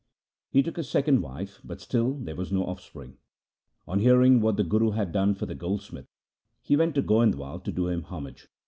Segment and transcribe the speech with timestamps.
[0.49, 3.19] He took a second wife, but still there was no offspring.
[3.87, 6.07] On hearing what the Guru had done for the goldsmith,
[6.63, 8.47] he went to Goindwal to do him homage.